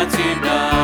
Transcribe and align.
i'm 0.00 0.10
too 0.10 0.16
Latina. 0.16 0.79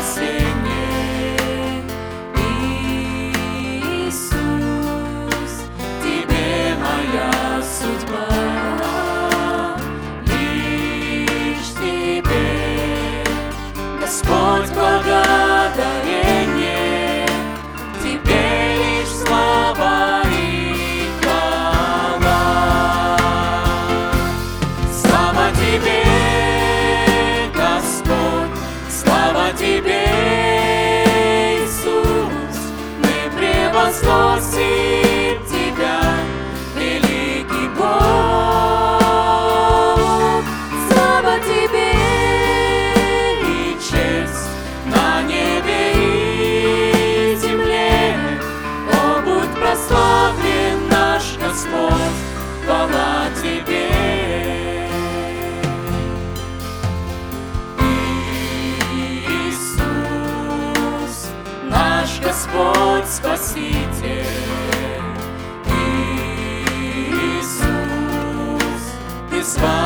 vai. 0.00 0.53
see. 34.40 34.73
Господь 63.04 63.36
Спаситель. 63.36 64.24
Иисус, 67.38 67.84
Ты 69.30 69.42
с. 69.44 69.83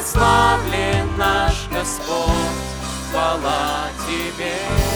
Прославлен 0.00 1.16
наш 1.16 1.68
Господь, 1.72 2.30
хвала 3.10 3.88
Тебе. 4.06 4.89